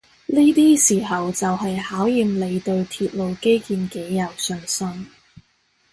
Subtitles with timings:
[0.25, 5.05] 呢啲時候就係考驗你對鐵路基建幾有信心